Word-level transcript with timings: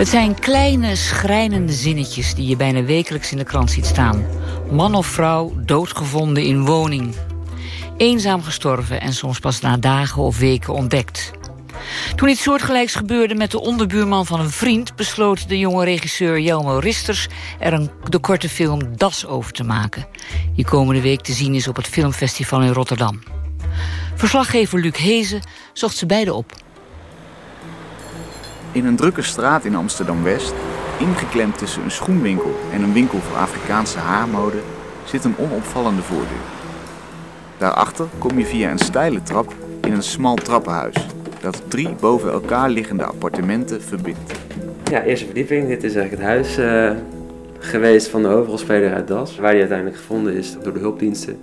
Het 0.00 0.08
zijn 0.08 0.38
kleine, 0.38 0.96
schrijnende 0.96 1.72
zinnetjes 1.72 2.34
die 2.34 2.48
je 2.48 2.56
bijna 2.56 2.82
wekelijks 2.82 3.32
in 3.32 3.38
de 3.38 3.44
krant 3.44 3.70
ziet 3.70 3.86
staan. 3.86 4.26
Man 4.70 4.94
of 4.94 5.06
vrouw 5.06 5.52
doodgevonden 5.56 6.44
in 6.44 6.64
woning. 6.64 7.14
Eenzaam 7.96 8.42
gestorven 8.42 9.00
en 9.00 9.12
soms 9.12 9.38
pas 9.38 9.60
na 9.60 9.76
dagen 9.76 10.22
of 10.22 10.38
weken 10.38 10.74
ontdekt. 10.74 11.30
Toen 12.16 12.28
iets 12.28 12.42
soortgelijks 12.42 12.94
gebeurde 12.94 13.34
met 13.34 13.50
de 13.50 13.60
onderbuurman 13.60 14.26
van 14.26 14.40
een 14.40 14.50
vriend... 14.50 14.96
besloot 14.96 15.48
de 15.48 15.58
jonge 15.58 15.84
regisseur 15.84 16.40
Jelmo 16.40 16.78
Risters 16.78 17.26
er 17.58 17.72
een, 17.72 17.90
de 18.08 18.18
korte 18.18 18.48
film 18.48 18.96
Das 18.96 19.26
over 19.26 19.52
te 19.52 19.64
maken... 19.64 20.06
die 20.54 20.64
komende 20.64 21.00
week 21.00 21.20
te 21.20 21.32
zien 21.32 21.54
is 21.54 21.68
op 21.68 21.76
het 21.76 21.88
filmfestival 21.88 22.62
in 22.62 22.72
Rotterdam. 22.72 23.22
Verslaggever 24.14 24.80
Luc 24.80 24.96
Hezen 24.96 25.42
zocht 25.72 25.96
ze 25.96 26.06
beide 26.06 26.34
op. 26.34 26.68
In 28.72 28.86
een 28.86 28.96
drukke 28.96 29.22
straat 29.22 29.64
in 29.64 29.74
Amsterdam-West, 29.74 30.54
ingeklemd 30.98 31.58
tussen 31.58 31.82
een 31.82 31.90
schoenwinkel 31.90 32.54
en 32.72 32.82
een 32.82 32.92
winkel 32.92 33.18
voor 33.18 33.36
Afrikaanse 33.36 33.98
haarmode, 33.98 34.58
zit 35.04 35.24
een 35.24 35.38
onopvallende 35.38 36.02
voordeur. 36.02 36.44
Daarachter 37.58 38.06
kom 38.18 38.38
je 38.38 38.44
via 38.44 38.70
een 38.70 38.78
steile 38.78 39.22
trap 39.22 39.54
in 39.80 39.92
een 39.92 40.02
smal 40.02 40.34
trappenhuis 40.34 41.06
dat 41.40 41.62
drie 41.68 41.88
boven 42.00 42.32
elkaar 42.32 42.70
liggende 42.70 43.04
appartementen 43.04 43.82
verbindt. 43.82 44.32
Ja, 44.90 45.02
eerste 45.02 45.24
verdieping. 45.24 45.68
Dit 45.68 45.84
is 45.84 45.94
eigenlijk 45.94 46.22
het 46.22 46.32
huis 46.32 46.58
uh, 46.58 46.92
geweest 47.58 48.08
van 48.08 48.22
de 48.22 48.28
hoofdrolspeler 48.28 48.94
uit 48.94 49.08
Das, 49.08 49.36
waar 49.36 49.50
hij 49.50 49.58
uiteindelijk 49.58 49.96
gevonden 49.96 50.34
is 50.34 50.56
door 50.62 50.72
de 50.72 50.78
hulpdiensten. 50.78 51.38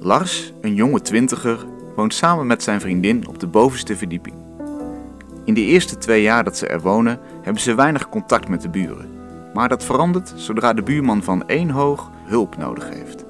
Lars, 0.00 0.52
een 0.60 0.74
jonge 0.74 1.00
twintiger, 1.00 1.66
woont 1.96 2.14
samen 2.14 2.46
met 2.46 2.62
zijn 2.62 2.80
vriendin 2.80 3.28
op 3.28 3.38
de 3.38 3.46
bovenste 3.46 3.96
verdieping. 3.96 4.47
In 5.48 5.54
de 5.54 5.60
eerste 5.60 5.98
twee 5.98 6.22
jaar 6.22 6.44
dat 6.44 6.56
ze 6.56 6.66
er 6.66 6.80
wonen, 6.80 7.18
hebben 7.42 7.62
ze 7.62 7.74
weinig 7.74 8.08
contact 8.08 8.48
met 8.48 8.62
de 8.62 8.68
buren. 8.68 9.10
Maar 9.54 9.68
dat 9.68 9.84
verandert 9.84 10.32
zodra 10.36 10.72
de 10.72 10.82
buurman 10.82 11.22
van 11.22 11.48
één 11.48 11.70
hoog 11.70 12.10
hulp 12.24 12.56
nodig 12.56 12.88
heeft. 12.88 13.24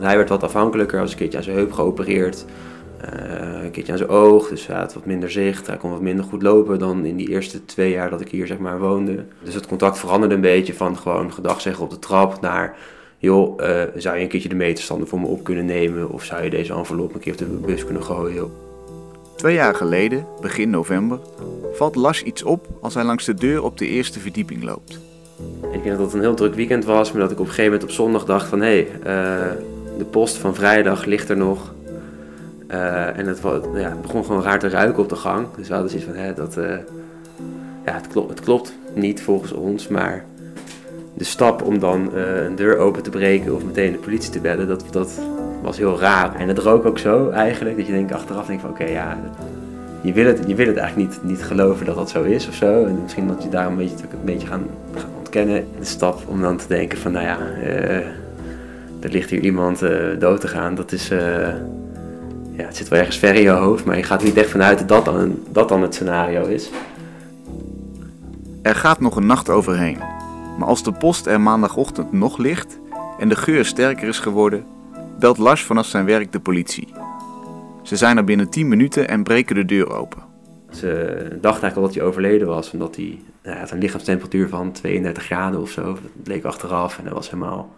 Hij 0.00 0.16
werd 0.16 0.28
wat 0.28 0.42
afhankelijker, 0.42 1.00
als 1.00 1.10
een 1.10 1.16
keertje 1.16 1.38
aan 1.38 1.44
zijn 1.44 1.56
heup 1.56 1.72
geopereerd. 1.72 2.44
Uh, 3.04 3.62
een 3.62 3.70
keertje 3.70 3.92
aan 3.92 3.98
zijn 3.98 4.10
oog, 4.10 4.48
dus 4.48 4.66
hij 4.66 4.76
had 4.76 4.94
wat 4.94 5.06
minder 5.06 5.30
zicht. 5.30 5.66
Hij 5.66 5.76
kon 5.76 5.90
wat 5.90 6.00
minder 6.00 6.24
goed 6.24 6.42
lopen 6.42 6.78
dan 6.78 7.04
in 7.04 7.16
die 7.16 7.28
eerste 7.28 7.64
twee 7.64 7.90
jaar 7.90 8.10
dat 8.10 8.20
ik 8.20 8.28
hier 8.28 8.46
zeg 8.46 8.58
maar 8.58 8.78
woonde. 8.78 9.24
Dus 9.42 9.54
het 9.54 9.66
contact 9.66 9.98
veranderde 9.98 10.34
een 10.34 10.40
beetje 10.40 10.74
van 10.74 10.96
gewoon 10.96 11.32
gedag 11.32 11.60
zeggen 11.60 11.84
op 11.84 11.90
de 11.90 11.98
trap 11.98 12.40
naar... 12.40 12.76
joh, 13.18 13.60
uh, 13.60 13.82
zou 13.96 14.16
je 14.16 14.22
een 14.22 14.28
keertje 14.28 14.48
de 14.48 14.54
meterstanden 14.54 15.08
voor 15.08 15.20
me 15.20 15.26
op 15.26 15.44
kunnen 15.44 15.64
nemen? 15.64 16.10
Of 16.10 16.24
zou 16.24 16.42
je 16.42 16.50
deze 16.50 16.74
envelop 16.74 17.14
een 17.14 17.20
keer 17.20 17.32
op 17.32 17.38
de 17.38 17.44
bus 17.44 17.84
kunnen 17.84 18.02
gooien? 18.02 18.63
Twee 19.36 19.54
jaar 19.54 19.74
geleden, 19.74 20.26
begin 20.40 20.70
november, 20.70 21.18
valt 21.72 21.94
Lars 21.94 22.22
iets 22.22 22.42
op 22.42 22.66
als 22.80 22.94
hij 22.94 23.04
langs 23.04 23.24
de 23.24 23.34
deur 23.34 23.62
op 23.62 23.78
de 23.78 23.86
eerste 23.86 24.20
verdieping 24.20 24.62
loopt. 24.62 24.98
Ik 25.72 25.82
denk 25.82 25.96
dat 25.96 25.98
het 25.98 26.12
een 26.12 26.20
heel 26.20 26.34
druk 26.34 26.54
weekend 26.54 26.84
was, 26.84 27.12
maar 27.12 27.20
dat 27.20 27.30
ik 27.30 27.38
op 27.38 27.44
een 27.44 27.50
gegeven 27.50 27.72
moment 27.72 27.90
op 27.90 27.94
zondag 27.94 28.24
dacht 28.24 28.48
van... 28.48 28.60
hé, 28.60 28.66
hey, 28.66 28.86
uh, 28.98 29.52
de 29.98 30.04
post 30.04 30.36
van 30.36 30.54
vrijdag 30.54 31.04
ligt 31.04 31.28
er 31.28 31.36
nog. 31.36 31.74
Uh, 32.68 33.18
en 33.18 33.26
het, 33.26 33.40
ja, 33.74 33.88
het, 33.88 34.02
begon 34.02 34.24
gewoon 34.24 34.42
raar 34.42 34.58
te 34.58 34.68
ruiken 34.68 35.02
op 35.02 35.08
de 35.08 35.16
gang. 35.16 35.46
Dus 35.56 35.68
we 35.68 35.72
hadden 35.72 35.90
zoiets 35.90 36.08
van, 36.08 36.18
hè, 36.18 36.34
dat, 36.34 36.56
uh, 36.56 36.64
ja, 37.84 37.92
het, 37.92 38.08
klopt, 38.08 38.30
het 38.30 38.40
klopt 38.40 38.74
niet 38.94 39.22
volgens 39.22 39.52
ons, 39.52 39.88
maar 39.88 40.24
de 41.14 41.24
stap 41.24 41.62
om 41.62 41.78
dan 41.78 42.14
een 42.14 42.56
deur 42.56 42.76
open 42.78 43.02
te 43.02 43.10
breken 43.10 43.54
of 43.54 43.64
meteen 43.64 43.92
de 43.92 43.98
politie 43.98 44.30
te 44.30 44.40
bellen, 44.40 44.68
dat, 44.68 44.84
dat 44.90 45.20
was 45.64 45.76
heel 45.76 45.98
raar. 45.98 46.34
En 46.34 46.48
het 46.48 46.58
rook 46.58 46.84
ook 46.84 46.98
zo 46.98 47.30
eigenlijk, 47.30 47.76
dat 47.76 47.86
je 47.86 47.92
denkt 47.92 48.12
achteraf 48.12 48.46
denkt 48.46 48.62
van, 48.62 48.70
oké, 48.70 48.84
ja, 48.84 49.18
je 50.00 50.12
wil, 50.12 50.26
het, 50.26 50.40
je 50.46 50.54
wil 50.54 50.66
het 50.66 50.76
eigenlijk 50.76 51.10
niet, 51.10 51.22
niet 51.22 51.42
geloven 51.42 51.86
dat 51.86 51.94
dat 51.94 52.10
zo 52.10 52.22
is 52.22 52.48
of 52.48 52.54
zo. 52.54 52.84
En 52.84 53.02
misschien 53.02 53.28
dat 53.28 53.42
je 53.42 53.48
daar 53.48 53.66
een 53.66 53.76
beetje, 53.76 54.04
een 54.10 54.24
beetje 54.24 54.46
gaan, 54.46 54.66
gaan 54.94 55.10
ontkennen. 55.18 55.66
De 55.78 55.84
stap 55.84 56.22
om 56.26 56.40
dan 56.40 56.56
te 56.56 56.68
denken 56.68 56.98
van, 56.98 57.12
nou 57.12 57.24
ja, 57.24 57.38
er 59.00 59.10
ligt 59.10 59.30
hier 59.30 59.40
iemand 59.40 59.82
dood 60.18 60.40
te 60.40 60.48
gaan, 60.48 60.74
dat 60.74 60.92
is 60.92 61.10
ja, 62.56 62.64
het 62.64 62.76
zit 62.76 62.88
wel 62.88 62.98
ergens 62.98 63.18
ver 63.18 63.34
in 63.34 63.42
je 63.42 63.48
hoofd, 63.48 63.84
maar 63.84 63.96
je 63.96 64.02
gaat 64.02 64.20
er 64.20 64.26
niet 64.26 64.36
echt 64.36 64.50
vanuit 64.50 64.88
dat 64.88 65.04
dan, 65.04 65.38
dat 65.50 65.68
dan 65.68 65.82
het 65.82 65.94
scenario 65.94 66.46
is. 66.46 66.70
Er 68.62 68.74
gaat 68.74 69.00
nog 69.00 69.16
een 69.16 69.26
nacht 69.26 69.50
overheen. 69.50 69.98
Maar 70.58 70.68
als 70.68 70.82
de 70.82 70.92
post 70.92 71.26
er 71.26 71.40
maandagochtend 71.40 72.12
nog 72.12 72.38
ligt 72.38 72.78
en 73.18 73.28
de 73.28 73.36
geur 73.36 73.64
sterker 73.64 74.08
is 74.08 74.18
geworden, 74.18 74.64
belt 75.24 75.38
Lars 75.38 75.62
vanaf 75.62 75.86
zijn 75.86 76.04
werk 76.04 76.32
de 76.32 76.40
politie. 76.40 76.88
Ze 77.82 77.96
zijn 77.96 78.16
er 78.16 78.24
binnen 78.24 78.50
10 78.50 78.68
minuten 78.68 79.08
en 79.08 79.22
breken 79.22 79.54
de 79.54 79.64
deur 79.64 79.90
open. 79.90 80.22
Ze 80.70 80.88
dachten 81.40 81.42
eigenlijk 81.42 81.76
al 81.76 81.82
dat 81.82 81.94
hij 81.94 82.02
overleden 82.02 82.46
was, 82.46 82.70
omdat 82.70 82.96
hij, 82.96 83.22
nou, 83.42 83.58
had 83.58 83.70
een 83.70 83.78
lichaamstemperatuur 83.78 84.48
van 84.48 84.72
32 84.72 85.22
graden 85.22 85.60
of 85.60 85.70
zo. 85.70 85.82
Dat 85.82 86.22
bleek 86.22 86.44
achteraf 86.44 86.98
en 86.98 87.04
dat 87.04 87.12
was 87.12 87.30
helemaal 87.30 87.74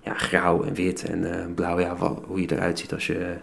ja, 0.00 0.14
grauw 0.14 0.62
en 0.64 0.74
wit 0.74 1.04
en 1.04 1.22
uh, 1.22 1.54
blauw. 1.54 1.80
Ja, 1.80 1.96
hoe 2.26 2.40
je 2.40 2.52
eruit 2.52 2.78
ziet 2.78 2.92
als 2.92 3.06
je 3.06 3.34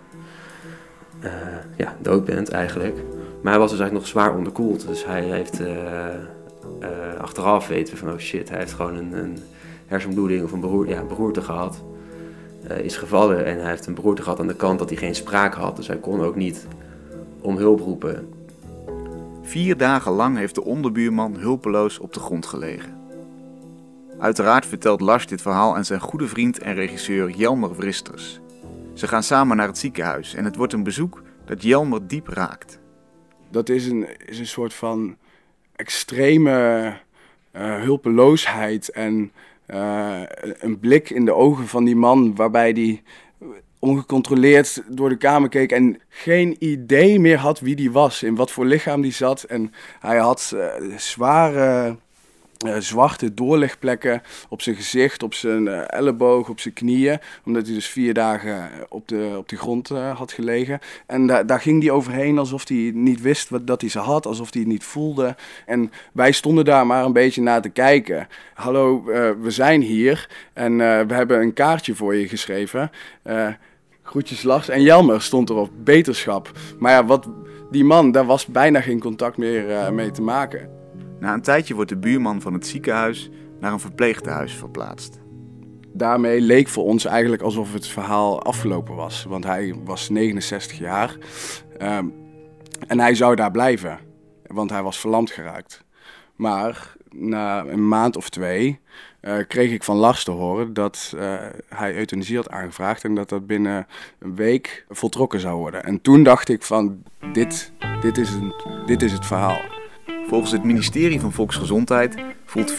uh, 1.23 1.31
ja, 1.77 1.95
dood 2.01 2.25
bent 2.25 2.49
eigenlijk. 2.49 2.95
Maar 3.41 3.51
hij 3.51 3.61
was 3.61 3.71
dus 3.71 3.79
eigenlijk 3.79 3.93
nog 3.93 4.07
zwaar 4.07 4.35
onderkoeld. 4.37 4.87
Dus 4.87 5.05
hij 5.05 5.23
heeft 5.23 5.61
uh, 5.61 5.67
achteraf 7.19 7.67
weten 7.67 7.93
we 7.93 7.99
van 7.99 8.11
oh 8.11 8.17
shit, 8.17 8.49
hij 8.49 8.59
heeft 8.59 8.73
gewoon 8.73 8.95
een, 8.95 9.13
een 9.13 9.37
hersenbloeding 9.85 10.43
of 10.43 10.51
een 10.51 10.87
ja, 10.87 11.03
beroerte 11.03 11.41
gehad. 11.41 11.83
Is 12.69 12.97
gevallen 12.97 13.45
en 13.45 13.59
hij 13.59 13.69
heeft 13.69 13.85
een 13.85 13.95
beroerte 13.95 14.21
gehad 14.21 14.39
aan 14.39 14.47
de 14.47 14.55
kant 14.55 14.79
dat 14.79 14.89
hij 14.89 14.97
geen 14.97 15.15
spraak 15.15 15.53
had. 15.53 15.75
Dus 15.75 15.87
hij 15.87 15.97
kon 15.97 16.21
ook 16.21 16.35
niet 16.35 16.67
om 17.41 17.57
hulp 17.57 17.79
roepen. 17.79 18.29
Vier 19.41 19.77
dagen 19.77 20.11
lang 20.11 20.37
heeft 20.37 20.55
de 20.55 20.63
onderbuurman 20.63 21.35
hulpeloos 21.35 21.99
op 21.99 22.13
de 22.13 22.19
grond 22.19 22.45
gelegen. 22.45 22.95
Uiteraard 24.19 24.65
vertelt 24.65 25.01
Lars 25.01 25.27
dit 25.27 25.41
verhaal 25.41 25.75
aan 25.75 25.85
zijn 25.85 25.99
goede 25.99 26.27
vriend 26.27 26.59
en 26.59 26.73
regisseur 26.73 27.29
Jelmer 27.29 27.75
Vristers. 27.75 28.39
Ze 28.93 29.07
gaan 29.07 29.23
samen 29.23 29.57
naar 29.57 29.67
het 29.67 29.77
ziekenhuis 29.77 30.33
en 30.33 30.45
het 30.45 30.55
wordt 30.55 30.73
een 30.73 30.83
bezoek 30.83 31.21
dat 31.45 31.63
Jelmer 31.63 32.07
diep 32.07 32.27
raakt. 32.27 32.79
Dat 33.49 33.69
is 33.69 33.87
een, 33.87 34.07
is 34.25 34.39
een 34.39 34.47
soort 34.47 34.73
van 34.73 35.17
extreme 35.75 36.93
uh, 37.55 37.81
hulpeloosheid 37.81 38.89
en 38.89 39.31
uh, 39.67 40.21
een 40.59 40.79
blik 40.79 41.09
in 41.09 41.25
de 41.25 41.33
ogen 41.33 41.67
van 41.67 41.83
die 41.83 41.95
man 41.95 42.35
waarbij 42.35 42.73
die 42.73 43.01
ongecontroleerd 43.79 44.83
door 44.87 45.09
de 45.09 45.17
kamer 45.17 45.49
keek 45.49 45.71
en 45.71 46.01
geen 46.09 46.55
idee 46.59 47.19
meer 47.19 47.37
had 47.37 47.59
wie 47.59 47.75
die 47.75 47.91
was, 47.91 48.23
in 48.23 48.35
wat 48.35 48.51
voor 48.51 48.65
lichaam 48.65 49.01
die 49.01 49.11
zat. 49.11 49.43
En 49.43 49.73
hij 49.99 50.17
had 50.17 50.51
uh, 50.55 50.97
zware 50.97 51.95
uh, 52.65 52.75
zwarte 52.77 53.33
doorlegplekken 53.33 54.21
op 54.49 54.61
zijn 54.61 54.75
gezicht, 54.75 55.23
op 55.23 55.33
zijn 55.33 55.65
uh, 55.65 55.81
elleboog, 55.87 56.49
op 56.49 56.59
zijn 56.59 56.73
knieën. 56.73 57.19
Omdat 57.45 57.65
hij 57.65 57.73
dus 57.73 57.87
vier 57.87 58.13
dagen 58.13 58.69
op 58.89 59.07
de, 59.07 59.33
op 59.37 59.49
de 59.49 59.57
grond 59.57 59.89
had 59.89 60.31
gelegen. 60.31 60.79
En 61.05 61.27
da 61.27 61.43
daar 61.43 61.61
ging 61.61 61.81
hij 61.81 61.91
overheen 61.91 62.37
alsof 62.37 62.67
hij 62.67 62.91
niet 62.93 63.21
wist 63.21 63.49
wat, 63.49 63.67
dat 63.67 63.81
hij 63.81 63.89
ze 63.89 63.99
had, 63.99 64.25
alsof 64.25 64.53
hij 64.53 64.61
het 64.61 64.71
niet 64.71 64.83
voelde. 64.83 65.35
En 65.65 65.91
wij 66.13 66.31
stonden 66.31 66.65
daar 66.65 66.85
maar 66.87 67.05
een 67.05 67.13
beetje 67.13 67.41
naar 67.41 67.61
te 67.61 67.69
kijken. 67.69 68.27
Hallo, 68.53 69.03
we 69.41 69.51
zijn 69.51 69.81
hier 69.81 70.29
en 70.53 70.77
we 70.77 71.13
hebben 71.13 71.41
een 71.41 71.53
kaartje 71.53 71.95
voor 71.95 72.15
je 72.15 72.27
geschreven. 72.27 72.91
groetjes 74.03 74.43
Lars 74.43 74.69
en 74.69 74.81
Jelmer 74.81 75.21
stond 75.21 75.49
erop, 75.49 75.69
beterschap. 75.83 76.51
Maar 76.79 76.91
ja, 76.91 77.05
wat, 77.05 77.27
die 77.71 77.83
man, 77.83 78.11
daar 78.11 78.25
was 78.25 78.45
bijna 78.45 78.81
geen 78.81 78.99
contact 78.99 79.37
meer 79.37 79.93
mee 79.93 80.11
te 80.11 80.21
maken. 80.21 80.74
Na 81.19 81.33
een 81.33 81.41
tijdje 81.41 81.75
wordt 81.75 81.89
de 81.89 81.97
buurman 81.97 82.41
van 82.41 82.53
het 82.53 82.67
ziekenhuis 82.67 83.29
naar 83.59 83.71
een 83.71 83.79
verpleegtehuis 83.79 84.53
verplaatst. 84.53 85.19
Daarmee 85.93 86.41
leek 86.41 86.67
voor 86.67 86.83
ons 86.83 87.05
eigenlijk 87.05 87.41
alsof 87.41 87.73
het 87.73 87.87
verhaal 87.87 88.43
afgelopen 88.43 88.95
was. 88.95 89.23
Want 89.23 89.43
hij 89.43 89.75
was 89.83 90.09
69 90.09 90.77
jaar 90.77 91.17
um, 91.81 92.13
en 92.87 92.99
hij 92.99 93.15
zou 93.15 93.35
daar 93.35 93.51
blijven, 93.51 93.99
want 94.47 94.69
hij 94.69 94.83
was 94.83 94.99
verlamd 94.99 95.31
geraakt. 95.31 95.83
Maar 96.35 96.95
na 97.09 97.65
een 97.65 97.87
maand 97.87 98.17
of 98.17 98.29
twee 98.29 98.79
uh, 99.21 99.37
kreeg 99.47 99.71
ik 99.71 99.83
van 99.83 99.95
Lars 99.95 100.23
te 100.23 100.31
horen 100.31 100.73
dat 100.73 101.13
uh, 101.15 101.35
hij 101.69 101.95
euthanasie 101.95 102.35
had 102.35 102.49
aangevraagd 102.49 103.03
en 103.03 103.15
dat 103.15 103.29
dat 103.29 103.47
binnen 103.47 103.87
een 104.19 104.35
week 104.35 104.85
voltrokken 104.89 105.39
zou 105.39 105.57
worden. 105.57 105.83
En 105.83 106.01
toen 106.01 106.23
dacht 106.23 106.49
ik 106.49 106.63
van 106.63 107.03
dit, 107.31 107.71
dit, 108.01 108.17
is, 108.17 108.33
een, 108.33 108.53
dit 108.85 109.01
is 109.01 109.11
het 109.11 109.25
verhaal. 109.25 109.74
Volgens 110.27 110.51
het 110.51 110.63
ministerie 110.63 111.19
van 111.19 111.31
Volksgezondheid 111.31 112.15
voelt 112.45 112.73
40% 112.73 112.77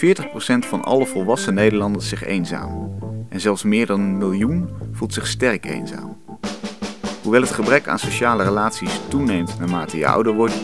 van 0.59 0.85
alle 0.85 1.07
volwassen 1.07 1.55
Nederlanders 1.55 2.09
zich 2.09 2.25
eenzaam. 2.25 2.99
En 3.29 3.41
zelfs 3.41 3.63
meer 3.63 3.87
dan 3.87 4.01
een 4.01 4.19
miljoen 4.19 4.69
voelt 4.93 5.15
zich 5.15 5.27
sterk 5.27 5.65
eenzaam. 5.67 6.17
Hoewel 7.23 7.41
het 7.41 7.51
gebrek 7.51 7.89
aan 7.89 7.99
sociale 7.99 8.43
relaties 8.43 9.01
toeneemt 9.09 9.59
naarmate 9.59 9.97
je 9.97 10.07
ouder 10.07 10.33
wordt, 10.33 10.55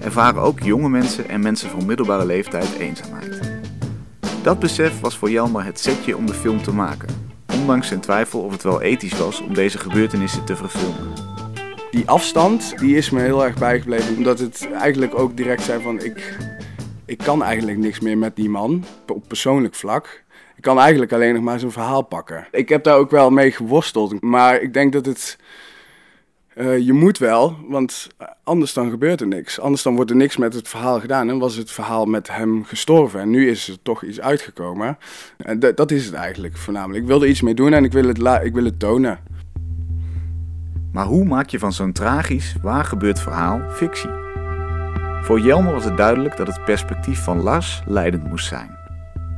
ervaren 0.00 0.42
ook 0.42 0.60
jonge 0.60 0.88
mensen 0.88 1.28
en 1.28 1.40
mensen 1.40 1.70
van 1.70 1.86
middelbare 1.86 2.26
leeftijd 2.26 2.78
eenzaamheid. 2.78 3.40
Dat 4.42 4.58
besef 4.58 5.00
was 5.00 5.16
voor 5.16 5.30
Jelmer 5.30 5.64
het 5.64 5.80
setje 5.80 6.16
om 6.16 6.26
de 6.26 6.34
film 6.34 6.62
te 6.62 6.72
maken, 6.72 7.08
ondanks 7.54 7.88
zijn 7.88 8.00
twijfel 8.00 8.40
of 8.40 8.52
het 8.52 8.62
wel 8.62 8.80
ethisch 8.80 9.18
was 9.18 9.40
om 9.40 9.54
deze 9.54 9.78
gebeurtenissen 9.78 10.44
te 10.44 10.56
verfilmen. 10.56 11.19
Die 11.90 12.08
afstand, 12.08 12.78
die 12.78 12.96
is 12.96 13.10
me 13.10 13.20
heel 13.20 13.44
erg 13.44 13.58
bijgebleven. 13.58 14.16
Omdat 14.16 14.38
het 14.38 14.68
eigenlijk 14.72 15.18
ook 15.18 15.36
direct 15.36 15.62
zei 15.62 15.82
van 15.82 16.02
ik, 16.02 16.36
ik 17.04 17.18
kan 17.18 17.42
eigenlijk 17.42 17.78
niks 17.78 18.00
meer 18.00 18.18
met 18.18 18.36
die 18.36 18.48
man 18.48 18.84
op 19.06 19.28
persoonlijk 19.28 19.74
vlak. 19.74 20.22
Ik 20.56 20.62
kan 20.62 20.78
eigenlijk 20.78 21.12
alleen 21.12 21.34
nog 21.34 21.42
maar 21.42 21.58
zijn 21.58 21.72
verhaal 21.72 22.02
pakken. 22.02 22.46
Ik 22.50 22.68
heb 22.68 22.84
daar 22.84 22.96
ook 22.96 23.10
wel 23.10 23.30
mee 23.30 23.50
geworsteld. 23.50 24.22
Maar 24.22 24.60
ik 24.60 24.72
denk 24.72 24.92
dat 24.92 25.06
het 25.06 25.38
uh, 26.54 26.78
je 26.78 26.92
moet 26.92 27.18
wel, 27.18 27.56
want 27.68 28.08
anders 28.44 28.72
dan 28.72 28.90
gebeurt 28.90 29.20
er 29.20 29.26
niks. 29.26 29.60
Anders 29.60 29.82
dan 29.82 29.94
wordt 29.94 30.10
er 30.10 30.16
niks 30.16 30.36
met 30.36 30.54
het 30.54 30.68
verhaal 30.68 31.00
gedaan. 31.00 31.28
En 31.28 31.38
was 31.38 31.56
het 31.56 31.70
verhaal 31.70 32.04
met 32.04 32.28
hem 32.28 32.64
gestorven. 32.64 33.20
En 33.20 33.30
nu 33.30 33.50
is 33.50 33.68
er 33.68 33.82
toch 33.82 34.04
iets 34.04 34.20
uitgekomen. 34.20 34.98
En 35.36 35.58
dat 35.58 35.90
is 35.90 36.04
het 36.04 36.14
eigenlijk 36.14 36.56
voornamelijk. 36.56 37.02
Ik 37.02 37.08
wil 37.08 37.22
er 37.22 37.28
iets 37.28 37.42
mee 37.42 37.54
doen 37.54 37.72
en 37.72 37.84
ik 37.84 37.92
wil 37.92 38.06
het, 38.06 38.44
ik 38.44 38.52
wil 38.52 38.64
het 38.64 38.78
tonen. 38.78 39.18
Maar 40.92 41.04
hoe 41.04 41.24
maak 41.24 41.48
je 41.48 41.58
van 41.58 41.72
zo'n 41.72 41.92
tragisch, 41.92 42.56
waar 42.62 42.84
gebeurd 42.84 43.20
verhaal 43.20 43.70
fictie? 43.70 44.10
Voor 45.22 45.40
Jelmer 45.40 45.72
was 45.72 45.84
het 45.84 45.96
duidelijk 45.96 46.36
dat 46.36 46.46
het 46.46 46.64
perspectief 46.64 47.24
van 47.24 47.40
Lars 47.40 47.82
leidend 47.86 48.28
moest 48.28 48.46
zijn. 48.46 48.78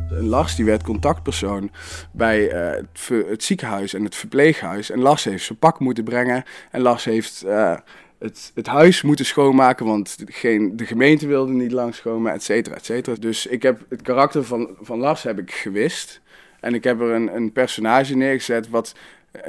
Lars 0.08 0.56
die 0.56 0.64
werd 0.64 0.82
contactpersoon 0.82 1.70
bij 2.12 2.52
uh, 2.52 2.82
het, 3.28 3.44
ziekenhuis 3.44 3.94
en 3.94 4.04
het 4.04 4.14
verpleeghuis. 4.14 4.90
En 4.90 4.98
Lars 4.98 5.24
heeft 5.24 5.44
zijn 5.44 5.58
pak 5.58 5.78
moeten 5.78 6.04
brengen. 6.04 6.44
En 6.70 6.80
Lars 6.80 7.04
heeft 7.04 7.44
uh, 7.46 7.74
het, 8.18 8.52
het 8.54 8.66
huis 8.66 9.02
moeten 9.02 9.24
schoonmaken, 9.24 9.86
want 9.86 10.16
geen, 10.24 10.76
de 10.76 10.86
gemeente 10.86 11.26
wilde 11.26 11.52
niet 11.52 11.72
lang 11.72 11.94
schoonmaken, 11.94 12.38
et 12.38 12.44
cetera, 12.44 12.76
et 12.76 12.84
cetera. 12.84 13.16
Dus 13.20 13.46
ik 13.46 13.62
heb 13.62 13.80
het 13.88 14.02
karakter 14.02 14.44
van, 14.44 14.68
van 14.80 14.98
Lars 14.98 15.22
heb 15.22 15.38
ik 15.38 15.52
gewist. 15.52 16.20
En 16.60 16.74
ik 16.74 16.84
heb 16.84 17.00
er 17.00 17.10
een, 17.10 17.36
een 17.36 17.52
personage 17.52 18.16
neergezet 18.16 18.68
wat 18.68 18.94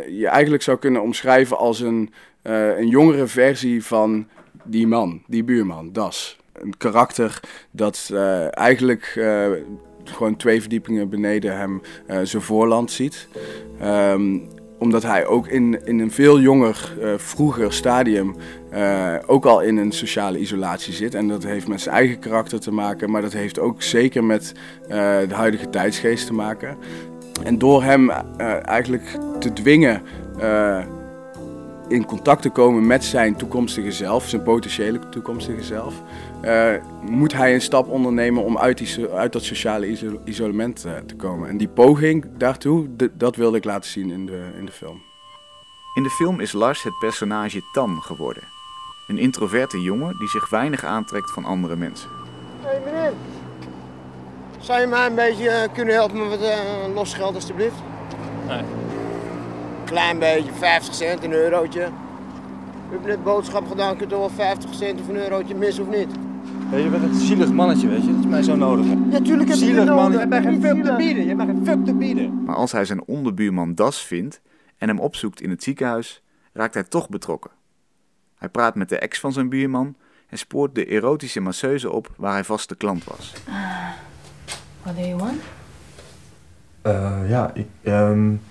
je 0.10 0.28
eigenlijk 0.28 0.64
zou 0.64 0.78
kunnen 0.78 1.02
omschrijven 1.02 1.58
als 1.58 1.80
een, 1.80 2.14
een 2.42 2.88
jongere 2.88 3.28
versie 3.28 3.84
van 3.86 4.28
die 4.64 4.88
man, 4.88 5.24
die 5.28 5.44
buurman, 5.44 5.90
Das. 5.92 6.38
Een 6.54 6.78
karakter 6.78 7.40
dat 7.72 8.12
eigenlijk 8.50 9.20
gewoon 10.04 10.36
twee 10.36 10.60
verdiepingen 10.62 11.10
beneden 11.10 11.58
hem 11.58 11.82
zijn 12.24 12.44
voorland 12.44 12.92
ziet. 12.92 13.28
Um, 13.84 14.48
omdat 14.80 15.04
hij 15.04 15.26
ook 15.26 15.48
in, 15.48 15.86
in 15.86 16.00
een 16.00 16.12
veel 16.12 16.40
jonger, 16.40 16.94
vroeger 17.18 17.74
stadium 17.74 18.36
ook 19.26 19.46
al 19.46 19.62
in 19.62 19.78
een 19.78 19.92
sociale 19.92 20.40
isolatie 20.40 20.94
zit. 20.94 21.16
En 21.16 21.28
dat 21.28 21.44
heeft 21.44 21.68
met 21.68 21.82
zijn 21.82 21.96
eigen 21.96 22.20
karakter 22.20 22.60
te 22.60 22.72
maken, 22.72 23.12
maar 23.12 23.22
dat 23.22 23.34
heeft 23.34 23.60
ook 23.60 23.82
zeker 23.82 24.24
met 24.24 24.54
de 24.88 25.34
huidige 25.34 25.70
tijdsgeest 25.70 26.26
te 26.26 26.34
maken. 26.34 26.78
En 27.44 27.58
door 27.58 27.84
hem 27.84 28.10
eigenlijk 28.66 29.20
te 29.40 29.54
dwingen 29.54 30.02
in 31.88 32.06
contact 32.06 32.42
te 32.42 32.50
komen 32.50 32.88
met 32.88 33.04
zijn 33.04 33.36
toekomstige 33.36 33.92
zelf, 33.92 34.30
zijn 34.30 34.44
potentiële 34.44 35.10
toekomstige 35.10 35.64
zelf, 35.64 36.02
uh, 36.46 36.74
moet 37.02 37.34
hij 37.34 37.54
een 37.54 37.62
stap 37.62 37.88
ondernemen 37.88 38.44
om 38.44 38.58
uit, 38.58 38.78
die, 38.78 39.08
uit 39.10 39.32
dat 39.32 39.44
sociale 39.44 40.18
isolement 40.26 40.86
uh, 40.86 40.98
te 40.98 41.16
komen. 41.16 41.50
En 41.50 41.58
die 41.58 41.68
poging 41.68 42.26
daartoe, 42.38 42.88
dat 43.14 43.36
wilde 43.36 43.58
ik 43.58 43.64
laten 43.64 43.90
zien 43.90 44.12
in 44.12 44.26
de, 44.26 44.50
in 44.58 44.66
de 44.66 44.72
film. 44.72 45.02
In 45.96 46.04
de 46.04 46.10
film 46.10 46.40
is 46.40 46.52
Lars 46.52 46.84
het 46.84 47.00
personage 47.00 47.62
Tan 47.72 48.02
geworden. 48.02 48.44
Een 49.08 49.18
introverte 49.18 49.82
jongen 49.82 50.18
die 50.20 50.28
zich 50.28 50.50
weinig 50.50 50.84
aantrekt 50.84 51.32
van 51.32 51.46
andere 51.46 51.76
mensen. 51.76 52.10
Hé 52.62 52.70
hey 52.70 52.82
meneer, 52.86 53.14
zou 54.63 54.81
je 54.81 54.88
mij 54.88 55.06
een 55.06 55.15
beetje 55.15 55.45
uh, 55.45 55.74
kunnen 55.74 55.94
helpen 55.94 56.30
met 56.30 56.42
uh, 56.42 56.94
losgeld 56.94 57.36
alstublieft? 57.36 57.75
Nee. 58.48 58.62
Klein 59.86 60.19
beetje, 60.19 60.51
50 60.54 60.94
cent, 60.94 61.24
een 61.24 61.31
eurotje. 61.31 61.89
U 62.89 62.94
hebt 62.94 63.06
net 63.06 63.24
boodschap 63.24 63.68
gedaan, 63.68 63.98
kunt 63.98 64.12
u 64.12 64.15
wel 64.15 64.30
50 64.30 64.74
cent 64.74 65.01
of 65.01 65.07
een 65.07 65.15
eurotje 65.15 65.56
mis 65.56 65.80
of 65.80 65.88
niet? 65.88 66.10
je 66.71 66.89
bent 66.89 67.04
een 67.04 67.13
zielig 67.13 67.51
mannetje, 67.51 67.88
weet 67.88 68.06
je. 68.06 68.12
Dat 68.12 68.19
is 68.19 68.25
mij 68.25 68.44
zo 68.44 68.56
nodig. 68.56 68.86
Ja, 69.10 69.21
tuurlijk 69.21 69.50
heb 69.50 69.57
zielig 69.57 69.83
je 69.83 69.89
nodig. 69.89 70.21
Je 70.21 70.27
hebt 70.27 70.45
geen 70.45 70.62
fuck 70.62 70.83
te 70.83 70.95
bieden. 70.95 71.24
Je 71.24 71.36
hebt 71.36 71.42
geen 71.42 71.65
fuck 71.65 71.86
te 71.86 71.94
bieden. 71.94 72.44
Maar 72.44 72.56
als 72.56 72.71
hij 72.71 72.86
zijn 72.86 73.06
onderbuurman 73.06 73.75
Das 73.75 74.06
vindt 74.06 74.42
en 74.77 74.88
hem 74.88 75.00
opzoekt 75.00 75.42
in 75.42 75.50
het 75.50 75.63
ziekenhuis, 75.63 76.24
raakt 76.54 76.74
hij 76.74 76.83
toch 76.83 77.10
betrokken. 77.10 77.51
Hij 78.38 78.50
praat 78.50 78.75
met 78.75 78.89
de 78.89 79.00
ex 79.00 79.19
van 79.19 79.33
zijn 79.33 79.50
buurman 79.50 79.95
en 80.30 80.38
spoort 80.38 80.75
de 80.75 80.86
erotische 80.86 81.39
masseuse 81.39 81.92
op 81.92 82.13
waar 82.18 82.33
hij 82.33 82.44
vaste 82.44 82.75
klant 82.75 83.04
was. 83.04 83.33
Uh, 83.50 83.93
what 84.84 84.96
do 84.96 85.02
you 85.02 85.18
want? 85.18 85.42
Uh, 86.84 87.30
ja, 87.30 87.52
ik, 87.54 87.68
um, 87.84 88.42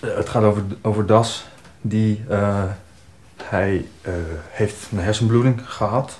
het 0.00 0.28
gaat 0.28 0.42
over, 0.42 0.62
over 0.82 1.06
Das. 1.06 1.48
Die, 1.80 2.24
uh, 2.28 2.64
hij 3.42 3.86
heeft 4.48 4.92
een 4.92 4.98
hersenbloeding 4.98 5.70
gehad. 5.70 6.18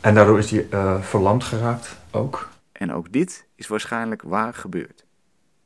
En 0.00 0.14
daardoor 0.14 0.38
is 0.38 0.50
hij 0.50 0.66
uh, 0.70 1.02
verlamd 1.02 1.44
geraakt 1.44 1.96
ook. 2.10 2.48
En 2.72 2.92
ook 2.92 3.12
dit 3.12 3.46
is 3.54 3.66
waarschijnlijk 3.66 4.22
waar 4.22 4.54
gebeurd. 4.54 5.04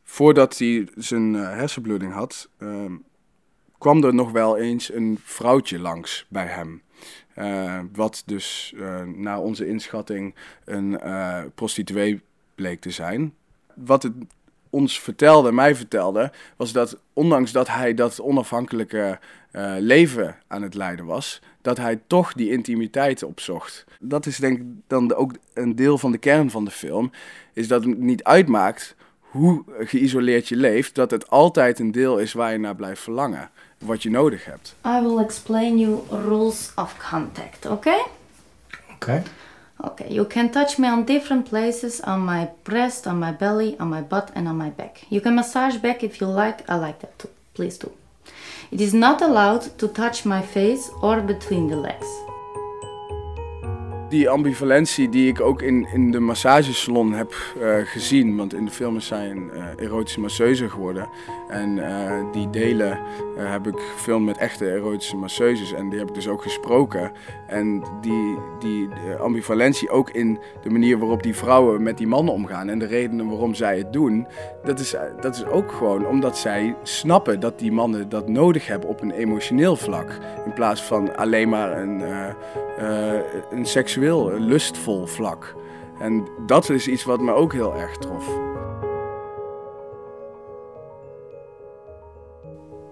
Voordat 0.05 0.58
hij 0.58 0.88
zijn 0.94 1.35
hersenbloeding 1.35 2.12
had, 2.12 2.49
uh, 2.58 2.85
kwam 3.79 4.05
er 4.05 4.14
nog 4.14 4.31
wel 4.31 4.56
eens 4.56 4.93
een 4.93 5.19
vrouwtje 5.25 5.79
langs 5.79 6.26
bij 6.29 6.47
hem. 6.47 6.82
Uh, 7.38 7.79
wat 7.93 8.23
dus 8.26 8.75
naar 9.14 9.38
onze 9.38 9.67
inschatting 9.67 10.35
een 10.64 11.00
prostituee 11.55 12.20
bleek 12.55 12.81
te 12.81 12.91
zijn. 12.91 13.35
Wat 13.75 14.02
het 14.02 14.12
ons 14.70 15.00
vertelde, 15.00 15.52
mij 15.52 15.75
vertelde, 15.75 16.32
was 16.56 16.73
dat 16.73 17.00
ondanks 17.12 17.52
dat 17.52 17.69
hij 17.69 17.94
dat 17.94 18.20
onafhankelijke 18.20 19.19
leven 19.79 20.37
aan 20.47 20.62
het 20.62 20.75
leiden 20.75 21.05
was, 21.05 21.41
dat 21.62 21.76
hij 21.76 22.00
toch 22.06 22.32
die 22.32 22.50
intimiteit 22.50 23.23
opzocht. 23.23 23.85
Dat 24.00 24.26
is 24.26 24.37
denk 24.37 24.58
ik 24.58 24.64
dan 24.87 25.14
ook 25.14 25.32
een 25.55 25.76
deel 25.76 25.99
van 25.99 26.12
de 26.12 26.19
kern 26.19 26.50
van 26.50 26.64
de 26.64 26.70
film, 26.70 27.11
is 27.52 27.69
dat 27.69 27.85
het 27.85 27.99
niet 27.99 28.25
uitmaakt 28.25 28.97
hoe 29.20 29.64
geïsoleerd 29.79 30.49
je 30.49 30.56
leeft, 30.56 30.94
dat 30.94 31.11
het 31.11 31.31
altijd 31.31 31.79
een 31.79 31.93
deel 31.93 32.19
is 32.19 32.32
waar 32.32 32.52
je 32.52 32.58
naar 32.58 32.76
blijft 32.76 33.02
verlangen, 33.02 33.50
wat 33.80 34.02
je 34.02 34.10
nodig 34.10 34.44
hebt. 34.44 34.74
I 34.86 35.00
will 35.00 35.18
explain 35.18 35.78
you 35.78 36.02
rules 36.10 36.72
of 36.74 37.10
contact, 37.10 37.66
okay? 37.66 38.02
Okay. 38.94 39.22
Okay, 39.84 40.12
you 40.12 40.26
can 40.26 40.50
touch 40.50 40.76
me 40.76 40.90
on 40.90 41.04
different 41.04 41.48
places 41.48 42.00
on 42.02 42.24
my 42.24 42.48
breast, 42.62 43.06
on 43.06 43.18
my 43.18 43.32
belly, 43.32 43.76
on 43.78 43.88
my 43.88 44.02
butt, 44.02 44.30
and 44.34 44.46
on 44.46 44.56
my 44.56 44.70
back. 44.70 45.06
You 45.08 45.20
can 45.20 45.34
massage 45.34 45.76
back 45.76 46.02
if 46.02 46.20
you 46.20 46.26
like. 46.26 46.64
I 46.68 46.74
like 46.74 46.98
that 46.98 47.18
too. 47.18 47.30
Please 47.54 47.78
do. 47.78 47.90
It 48.70 48.80
is 48.80 48.92
not 48.92 49.22
allowed 49.22 49.78
to 49.78 49.88
touch 49.88 50.24
my 50.24 50.42
face 50.42 50.90
or 51.00 51.20
between 51.22 51.68
the 51.68 51.76
legs. 51.76 52.29
Die 54.11 54.29
ambivalentie 54.29 55.09
die 55.09 55.29
ik 55.29 55.40
ook 55.40 55.62
in, 55.62 55.87
in 55.93 56.11
de 56.11 56.21
massagesalon 56.21 57.12
heb 57.12 57.35
uh, 57.61 57.75
gezien, 57.85 58.37
want 58.37 58.55
in 58.55 58.64
de 58.64 58.71
film 58.71 58.97
is 58.97 59.07
zij 59.07 59.31
een 59.31 59.50
uh, 59.55 59.64
erotische 59.76 60.21
masseuse 60.21 60.69
geworden. 60.69 61.09
En 61.49 61.76
uh, 61.76 62.12
die 62.33 62.50
delen 62.50 62.99
heb 63.37 63.67
ik 63.67 63.79
gefilmd 63.79 64.26
met 64.26 64.38
echte 64.38 64.71
erotische 64.71 65.17
masseuses 65.17 65.73
en 65.73 65.88
die 65.88 65.99
heb 65.99 66.09
ik 66.09 66.14
dus 66.14 66.29
ook 66.29 66.43
gesproken. 66.43 67.12
En 67.47 67.83
die, 68.00 68.38
die 68.59 68.88
ambivalentie 69.21 69.90
ook 69.90 70.11
in 70.11 70.38
de 70.62 70.71
manier 70.71 70.99
waarop 70.99 71.23
die 71.23 71.35
vrouwen 71.35 71.83
met 71.83 71.99
die 71.99 72.07
mannen 72.07 72.35
omgaan 72.35 72.69
en 72.69 72.79
de 72.79 72.87
redenen 72.87 73.29
waarom 73.29 73.55
zij 73.55 73.79
het 73.79 73.93
doen, 73.93 74.26
dat 74.64 74.81
is, 74.81 74.95
dat 75.21 75.35
is 75.35 75.45
ook 75.45 75.73
gewoon 75.73 76.07
omdat 76.07 76.38
zij 76.38 76.76
snappen 76.83 77.40
dat 77.40 77.59
die 77.59 77.73
mannen 77.73 78.09
dat 78.09 78.29
nodig 78.29 78.67
hebben 78.67 78.88
op 78.88 79.02
een 79.02 79.11
emotioneel 79.11 79.76
vlak. 79.76 80.19
In 80.45 80.52
plaats 80.52 80.83
van 80.83 81.17
alleen 81.17 81.49
maar 81.49 81.79
een, 81.79 82.02
een 82.80 83.66
seksueel 83.66 83.66
seksueel, 83.66 84.40
lustvol 84.40 85.06
vlak. 85.06 85.54
En 85.99 86.28
dat 86.46 86.68
is 86.68 86.88
iets 86.88 87.04
wat 87.04 87.20
me 87.20 87.32
ook 87.32 87.52
heel 87.52 87.76
erg 87.76 87.96
trof. 87.96 88.38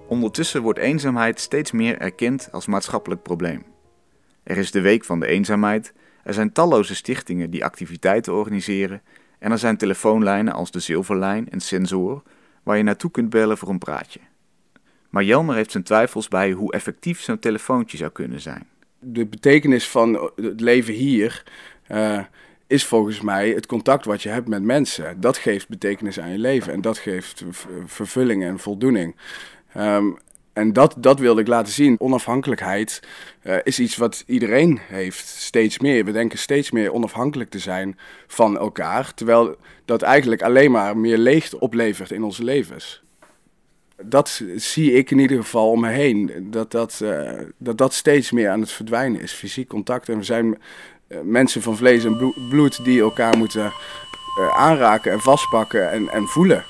Ondertussen 0.09 0.63
wordt 0.63 0.79
eenzaamheid 0.79 1.41
steeds 1.41 1.73
meer 1.73 1.99
erkend 1.99 2.49
als 2.53 2.67
maatschappelijk 2.67 3.23
probleem. 3.23 3.65
Er 4.43 4.57
is 4.57 4.71
de 4.71 4.81
Week 4.81 5.05
van 5.05 5.21
de 5.21 5.27
Eenzaamheid, 5.27 5.93
er 6.25 6.35
zijn 6.35 6.53
talloze 6.53 6.95
stichtingen 6.95 7.51
die 7.51 7.65
activiteiten 7.65 8.35
organiseren 8.35 9.03
en 9.39 9.51
er 9.51 9.59
zijn 9.59 9.77
telefoonlijnen 9.77 10.53
als 10.53 10.71
de 10.71 10.81
Zilverlijn 10.81 11.51
en 11.51 11.61
Sensor 11.61 12.23
waar 12.63 12.77
je 12.77 12.83
naartoe 12.83 13.11
kunt 13.11 13.31
bellen 13.31 13.59
voor 13.59 13.69
een 13.69 13.79
praatje. 13.79 14.21
Maar 15.11 15.23
Jelmer 15.23 15.55
heeft 15.55 15.71
zijn 15.71 15.85
twijfels 15.85 16.29
bij 16.29 16.53
hoe 16.53 16.73
effectief 16.73 17.21
zo'n 17.21 17.39
telefoontje 17.39 17.97
zou 17.97 18.11
kunnen 18.11 18.41
zijn 18.41 18.67
de 19.01 19.27
betekenis 19.27 19.89
van 19.89 20.31
het 20.37 20.61
leven 20.61 20.95
hier 20.95 21.43
uh, 21.89 22.21
is 22.67 22.85
volgens 22.85 23.21
mij 23.21 23.51
het 23.51 23.67
contact 23.67 24.05
wat 24.05 24.23
je 24.23 24.29
hebt 24.29 24.49
met 24.49 24.63
mensen. 24.63 25.21
Dat 25.21 25.37
geeft 25.37 25.69
betekenis 25.69 26.21
aan 26.21 26.31
je 26.31 26.39
leven 26.39 26.73
en 26.73 26.81
dat 26.81 26.99
geeft 26.99 27.45
vervulling 27.87 28.45
en 28.45 28.59
voldoening. 28.59 29.17
Um, 29.77 30.19
en 30.59 30.73
dat, 30.73 30.95
dat 30.99 31.19
wilde 31.19 31.41
ik 31.41 31.47
laten 31.47 31.73
zien. 31.73 32.01
Onafhankelijkheid 32.01 33.03
uh, 33.43 33.57
is 33.63 33.81
iets 33.81 33.97
wat 33.97 34.25
iedereen 34.27 34.81
heeft, 34.89 35.27
steeds 35.27 35.79
meer. 35.79 36.05
We 36.05 36.13
denken 36.13 36.39
steeds 36.39 36.71
meer 36.71 36.93
onafhankelijk 36.93 37.51
te 37.51 37.59
zijn 37.59 37.99
van 38.27 38.59
elkaar, 38.59 39.15
terwijl 39.15 39.57
dat 39.85 40.03
eigenlijk 40.03 40.43
alleen 40.43 40.71
maar 40.71 40.97
meer 40.97 41.19
leegte 41.19 41.61
oplevert 41.61 42.11
in 42.11 42.23
onze 42.23 42.45
levens. 42.45 43.03
Dat 44.05 44.43
zie 44.57 44.93
ik 44.93 45.11
in 45.11 45.19
ieder 45.19 45.37
geval 45.37 45.71
om 45.71 45.81
me 45.81 45.89
heen. 45.89 46.47
Dat 46.51 46.71
dat, 46.71 47.05
dat 47.59 47.79
dat 47.79 47.95
steeds 47.95 48.31
meer 48.31 48.51
aan 48.51 48.61
het 48.61 48.73
verdwijnen 48.73 49.21
is. 49.21 49.33
Fysiek 49.33 49.69
contact. 49.69 50.09
En 50.09 50.19
we 50.19 50.25
zijn 50.25 50.59
mensen 51.23 51.63
van 51.63 51.77
vlees 51.77 52.05
en 52.05 52.35
bloed 52.49 52.85
die 52.85 53.01
elkaar 53.01 53.37
moeten 53.37 53.73
aanraken 54.57 55.13
en 55.13 55.21
vastpakken 55.21 55.91
en, 55.91 56.09
en 56.09 56.27
voelen. 56.27 56.65